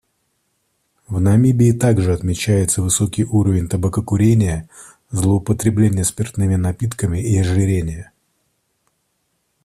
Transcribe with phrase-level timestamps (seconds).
[1.09, 4.67] В Намибии также отмечается высокий уровень табакокурения,
[5.11, 8.11] злоупотребления спиртными напитками и ожирения.